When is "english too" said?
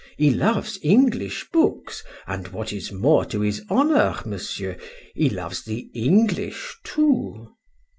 5.93-7.49